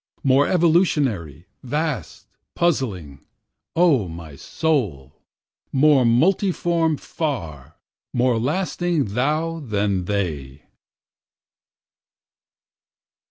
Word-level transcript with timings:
More 0.23 0.47
evolutionary, 0.47 1.45
vast, 1.61 2.27
puzzling, 2.55 3.23
O 3.75 4.07
my 4.07 4.35
soul! 4.35 5.13
More 5.71 6.05
multiform 6.07 6.97
far 6.97 7.75
more 8.11 8.39
lasting 8.39 9.13
thou 9.13 9.59
than 9.59 10.05
they. 10.05 10.63